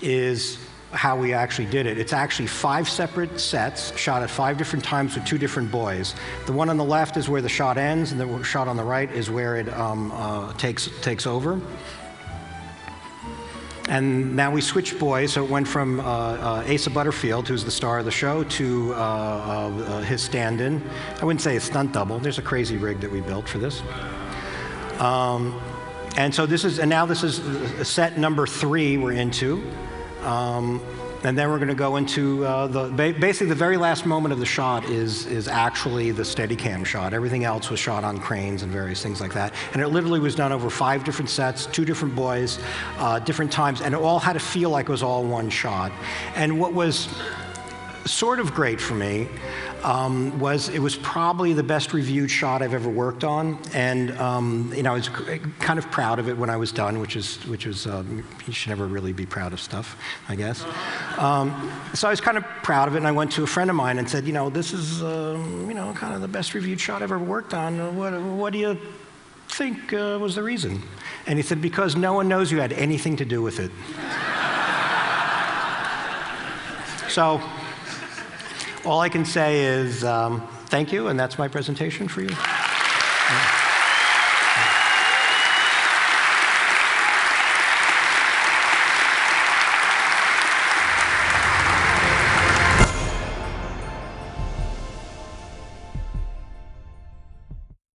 is 0.00 0.58
how 0.92 1.16
we 1.16 1.32
actually 1.32 1.66
did 1.66 1.86
it. 1.86 1.98
It's 1.98 2.12
actually 2.12 2.46
five 2.46 2.88
separate 2.88 3.40
sets 3.40 3.96
shot 3.98 4.22
at 4.22 4.30
five 4.30 4.56
different 4.56 4.84
times 4.84 5.14
with 5.14 5.24
two 5.24 5.38
different 5.38 5.70
boys. 5.70 6.14
The 6.46 6.52
one 6.52 6.70
on 6.70 6.76
the 6.76 6.84
left 6.84 7.16
is 7.16 7.28
where 7.28 7.42
the 7.42 7.48
shot 7.48 7.76
ends, 7.76 8.12
and 8.12 8.20
the 8.20 8.42
shot 8.42 8.68
on 8.68 8.76
the 8.76 8.84
right 8.84 9.10
is 9.10 9.30
where 9.30 9.56
it 9.56 9.68
um, 9.72 10.12
uh, 10.12 10.52
takes 10.54 10.88
takes 11.00 11.26
over. 11.26 11.60
And 13.88 14.34
now 14.34 14.50
we 14.50 14.60
switched 14.60 14.98
boys, 14.98 15.32
so 15.32 15.44
it 15.44 15.50
went 15.50 15.68
from 15.68 16.00
uh, 16.00 16.02
uh, 16.02 16.64
Asa 16.72 16.90
Butterfield, 16.90 17.46
who's 17.46 17.64
the 17.64 17.70
star 17.70 18.00
of 18.00 18.04
the 18.04 18.10
show, 18.10 18.42
to 18.44 18.94
uh, 18.94 18.98
uh 18.98 20.00
his 20.02 20.22
stand 20.22 20.60
in. 20.60 20.82
I 21.20 21.24
wouldn't 21.24 21.40
say 21.40 21.56
a 21.56 21.60
stunt 21.60 21.92
double, 21.92 22.18
there's 22.18 22.38
a 22.38 22.42
crazy 22.42 22.78
rig 22.78 23.00
that 23.00 23.10
we 23.10 23.20
built 23.20 23.48
for 23.48 23.58
this. 23.58 23.82
Um, 24.98 25.60
and 26.16 26.34
so 26.34 26.46
this 26.46 26.64
is, 26.64 26.78
and 26.78 26.90
now 26.90 27.06
this 27.06 27.22
is 27.22 27.40
set 27.86 28.18
number 28.18 28.46
three 28.46 28.96
we're 28.96 29.12
into. 29.12 29.62
Um, 30.22 30.80
and 31.26 31.36
then 31.36 31.50
we're 31.50 31.58
going 31.58 31.66
to 31.68 31.74
go 31.74 31.96
into 31.96 32.44
uh, 32.44 32.68
the 32.68 32.88
ba- 32.90 33.18
basically 33.18 33.48
the 33.48 33.54
very 33.56 33.76
last 33.76 34.06
moment 34.06 34.32
of 34.32 34.38
the 34.38 34.46
shot 34.46 34.84
is 34.84 35.26
is 35.26 35.48
actually 35.48 36.12
the 36.12 36.22
Steadicam 36.22 36.86
shot. 36.86 37.12
Everything 37.12 37.42
else 37.42 37.68
was 37.68 37.80
shot 37.80 38.04
on 38.04 38.18
cranes 38.18 38.62
and 38.62 38.70
various 38.70 39.02
things 39.02 39.20
like 39.20 39.34
that. 39.34 39.52
And 39.72 39.82
it 39.82 39.88
literally 39.88 40.20
was 40.20 40.36
done 40.36 40.52
over 40.52 40.70
five 40.70 41.02
different 41.02 41.28
sets, 41.28 41.66
two 41.66 41.84
different 41.84 42.14
boys, 42.14 42.60
uh, 42.98 43.18
different 43.18 43.50
times, 43.50 43.80
and 43.80 43.92
it 43.92 44.00
all 44.00 44.20
had 44.20 44.34
to 44.34 44.38
feel 44.38 44.70
like 44.70 44.88
it 44.88 44.92
was 44.92 45.02
all 45.02 45.24
one 45.24 45.50
shot. 45.50 45.90
And 46.36 46.60
what 46.60 46.72
was 46.72 47.08
sort 48.04 48.38
of 48.38 48.54
great 48.54 48.80
for 48.80 48.94
me 48.94 49.28
um, 49.84 50.38
was 50.38 50.68
it 50.68 50.78
was 50.78 50.96
probably 50.96 51.52
the 51.52 51.62
best 51.62 51.92
reviewed 51.92 52.30
shot 52.30 52.62
I've 52.62 52.74
ever 52.74 52.88
worked 52.88 53.24
on, 53.24 53.58
and 53.74 54.10
um, 54.18 54.72
you 54.74 54.82
know 54.82 54.92
I 54.92 54.94
was 54.94 55.08
kind 55.08 55.78
of 55.78 55.90
proud 55.90 56.18
of 56.18 56.28
it 56.28 56.36
when 56.36 56.50
I 56.50 56.56
was 56.56 56.72
done, 56.72 57.00
which 57.00 57.16
is 57.16 57.36
which 57.46 57.66
was 57.66 57.86
um, 57.86 58.24
you 58.46 58.52
should 58.52 58.70
never 58.70 58.86
really 58.86 59.12
be 59.12 59.26
proud 59.26 59.52
of 59.52 59.60
stuff, 59.60 59.96
I 60.28 60.36
guess. 60.36 60.64
Um, 61.18 61.70
so 61.94 62.08
I 62.08 62.10
was 62.10 62.20
kind 62.20 62.36
of 62.36 62.44
proud 62.62 62.88
of 62.88 62.94
it, 62.94 62.98
and 62.98 63.06
I 63.06 63.12
went 63.12 63.32
to 63.32 63.42
a 63.42 63.46
friend 63.46 63.70
of 63.70 63.76
mine 63.76 63.98
and 63.98 64.08
said, 64.08 64.26
you 64.26 64.32
know, 64.32 64.50
this 64.50 64.72
is 64.72 65.02
um, 65.02 65.66
you 65.68 65.74
know 65.74 65.92
kind 65.92 66.14
of 66.14 66.20
the 66.20 66.28
best 66.28 66.54
reviewed 66.54 66.80
shot 66.80 67.02
I've 67.02 67.12
ever 67.12 67.18
worked 67.18 67.54
on. 67.54 67.96
What 67.96 68.20
what 68.20 68.52
do 68.52 68.58
you 68.58 68.78
think 69.48 69.92
uh, 69.92 70.18
was 70.20 70.34
the 70.34 70.42
reason? 70.42 70.82
And 71.26 71.38
he 71.38 71.42
said, 71.42 71.60
because 71.60 71.96
no 71.96 72.12
one 72.12 72.28
knows 72.28 72.52
you 72.52 72.60
had 72.60 72.72
anything 72.72 73.16
to 73.16 73.24
do 73.24 73.42
with 73.42 73.58
it. 73.60 73.70
so. 77.10 77.40
All 78.86 79.00
I 79.00 79.08
can 79.08 79.24
say 79.24 79.64
is 79.64 80.04
um, 80.04 80.46
thank 80.66 80.92
you, 80.92 81.08
and 81.08 81.18
that's 81.18 81.38
my 81.38 81.48
presentation 81.48 82.06
for 82.06 82.22
you. 82.22 82.30